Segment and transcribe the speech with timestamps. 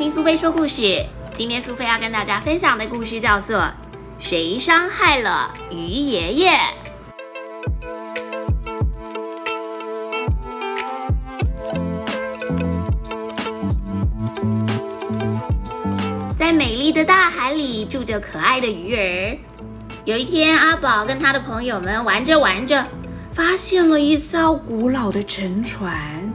[0.00, 1.04] 听苏菲说故事。
[1.34, 3.58] 今天苏菲要跟大家分享的故事叫做
[4.18, 6.52] 《谁伤害了鱼爷爷》。
[16.30, 19.36] 在美丽的大海里住着可爱的鱼儿。
[20.06, 22.82] 有一天，阿宝跟他的朋友们玩着玩着，
[23.34, 26.29] 发现了一艘古老的沉船。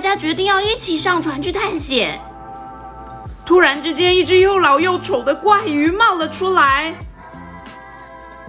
[0.00, 2.22] 大家决定要一起上船去探险。
[3.44, 6.98] 突然之间，一只又老又丑的怪鱼冒了出来，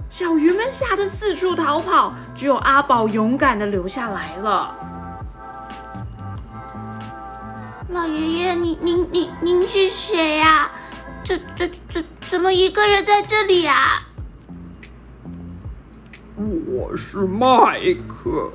[0.08, 4.74] 小鱼们吓得四处逃跑，只有阿宝勇敢的留下来了。
[7.90, 10.72] 老爷爷，您您您您是谁呀？
[11.22, 14.08] 怎怎怎怎么一个人在这里啊？
[16.66, 18.50] 我是麦克。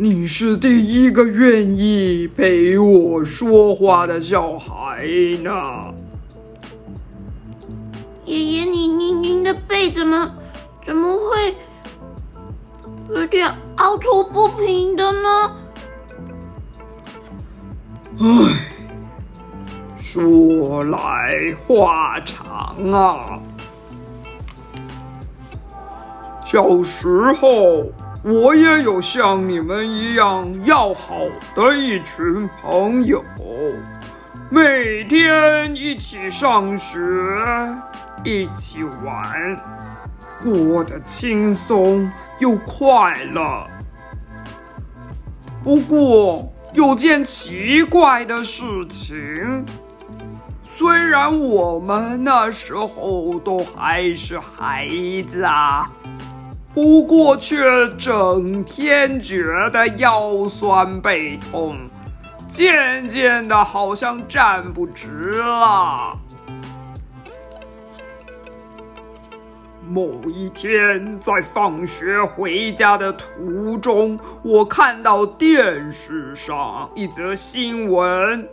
[0.00, 5.04] 你是第一个愿意陪我说话的小孩
[5.42, 5.92] 呢，
[8.24, 10.36] 爷爷，你您您的背怎么
[10.84, 11.52] 怎么会
[13.12, 15.56] 有点凹凸不平的呢？
[18.20, 18.26] 唉，
[19.96, 23.40] 说来话长啊，
[26.44, 27.86] 小时候。
[28.30, 31.20] 我也有像你们一样要好
[31.54, 33.24] 的一群朋友，
[34.50, 37.00] 每天一起上学，
[38.22, 39.56] 一起玩，
[40.44, 43.66] 过得轻松又快乐。
[45.64, 49.64] 不过有件奇怪的事情，
[50.62, 54.86] 虽然我们那时候都还是孩
[55.30, 55.86] 子啊。
[56.74, 57.58] 不过却
[57.96, 59.42] 整天觉
[59.72, 61.74] 得腰酸背痛，
[62.48, 66.18] 渐渐的好像站不直了。
[69.88, 78.46] 某一天，在放学回家的途中，我看到电视上一则新闻，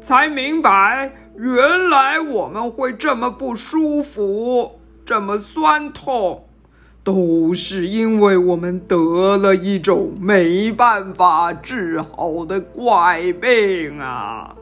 [0.00, 6.42] 才明白原来我们会这么不舒服，这么酸痛。
[7.06, 14.56] 都是因为我们得了一种没办法治好的怪病啊！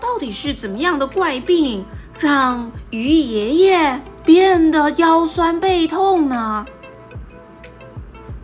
[0.00, 1.84] 到底是怎么样的怪病，
[2.18, 6.66] 让鱼爷爷变得腰酸背痛呢？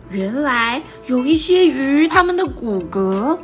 [0.09, 3.37] 原来有一些鱼，它们的骨骼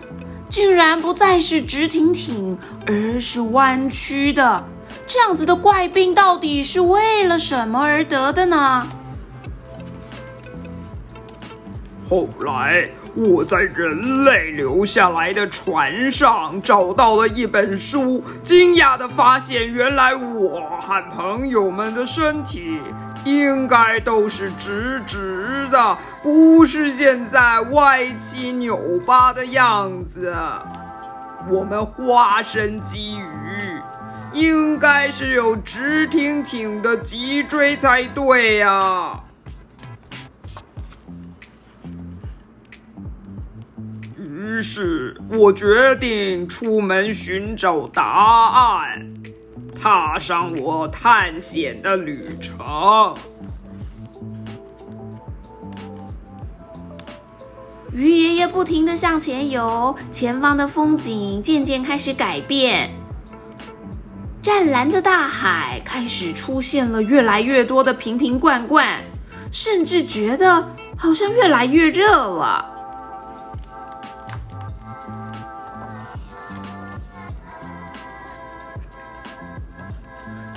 [0.48, 4.66] 竟然不再是直挺挺，而是弯曲的。
[5.14, 8.88] 这样子的怪病到底是为了什么而得的呢？
[12.10, 22.80] 后来我在人类留下来的船上找到了一本书，惊讶的发现，原来我和朋友们的身体
[23.26, 30.34] 应该都是直直的，不是现在歪七扭八的样子。
[31.50, 33.82] 我们花生鲫鱼。
[34.34, 39.24] 应该是有直挺挺的脊椎才对呀。
[44.18, 49.14] 于是我决定出门寻找答案，
[49.74, 53.16] 踏上我探险的旅程。
[57.94, 62.92] 鱼爷爷不停的向前游，前方的风景渐渐开始改变。
[64.54, 69.02] 湛蓝的大海开始出现了越来越多的瓶瓶罐罐，
[69.50, 70.68] 甚至觉得
[70.98, 72.66] 好像越来越热了。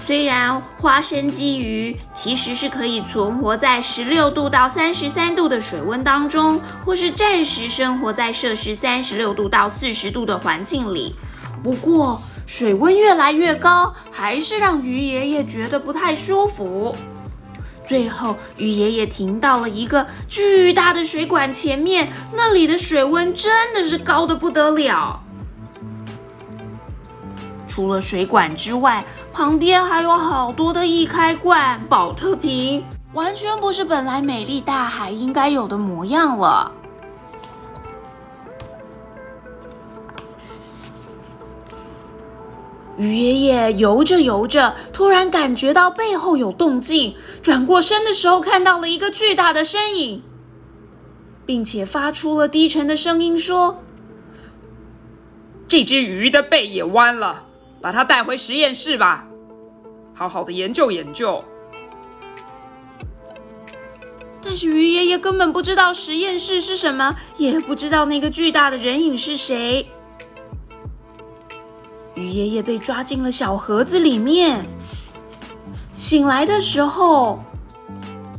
[0.05, 11.14] 虽然花生鲫鱼其实是可以存活在十六度到三十三度的水温当中，或是暂时生活在摄氏三十六度到四十度的环境里，
[11.62, 12.20] 不过。
[12.46, 16.94] 水温越来越高，还是让鱼爷爷觉得不太舒服。
[17.87, 25.23] 最后，鱼爷爷停到了一个巨大的水管前面，那里的水温真的是高的不得了。
[27.69, 36.70] 除了水管之外，旁边还有好多的易开罐、保特瓶，完全不是本来美丽大海应该有的模样了。
[42.96, 50.23] 鱼爷爷游着游着，突然感觉到背后有动静，转过身的时候看到了一个巨大的身影。
[51.46, 53.82] 并且发出了低沉的声音说
[55.69, 57.44] ：“这只鱼的背也弯了，
[57.82, 59.26] 把它带回实验室吧，
[60.14, 61.44] 好好的研究研究。”
[64.40, 69.87] 但是鱼爷爷根本不知道实验室是什么，也不知道那个巨大的人影是谁。
[72.25, 74.65] 鱼爷爷被抓进了小盒子里面，
[75.94, 77.44] 醒来的时候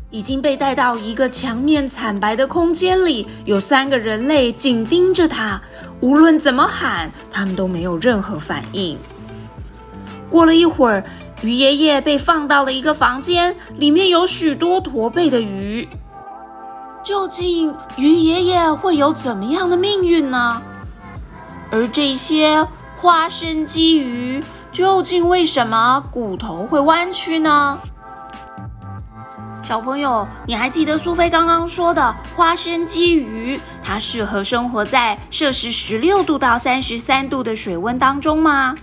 [0.10, 5.62] 已经被带到一个墙面惨白的空间里，有三个人类紧盯着他，
[6.00, 8.98] 无论怎么喊，他们都没有任何反应。
[10.32, 11.04] 过了一会儿。
[11.42, 15.88] 鱼爷爷被放到了一个房间，里面有许多驼背的鱼。
[17.04, 20.60] 究竟鱼爷爷会有怎么样的命运呢？
[21.70, 22.66] 而这些
[23.06, 27.80] 花生鲫鱼究竟为什么骨头会弯曲呢？
[29.62, 38.74] 小朋友，你还记得苏菲刚刚说的花生鲫鱼，它适合生活在摄氏十六度到三十三度的水温当中吗？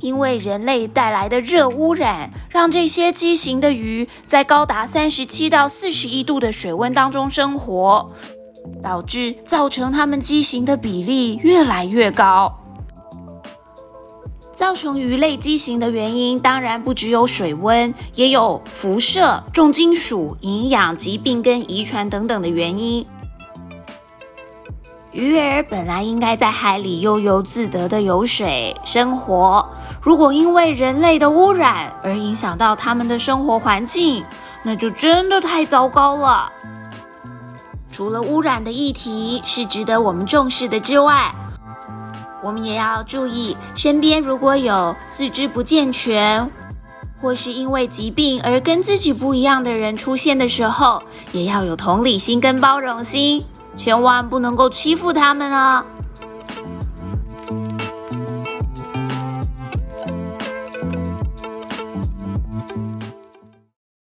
[0.00, 8.10] 因为人类带来的热污染，让这些畸形的鱼在高达三十七到四十一度的水温当中生活，
[8.82, 12.57] 导致造成它们畸形的比例越来越高。
[14.68, 23.06] 造成鱼类畸形的原因，当然不只有水温，也有辐射、重金属、营养、疾病跟遗传等等的原因。
[25.12, 29.66] 鱼儿本来应该在海里悠游自得的游水生活，
[30.02, 34.22] 如果因为人类的污染而影响到它们的生活环境，
[34.62, 36.52] 那就真的太糟糕了。
[37.90, 41.34] 除了污染的议题是值得我们重视的之外，
[42.42, 46.48] 我们也要注意，身边如果有四肢不健全，
[47.20, 51.02] 或是因为疾病而跟自己不一样的人出现的时候，
[51.32, 53.44] 也要有同理心跟包容心。
[53.76, 55.84] 千万不能够欺负他们啊！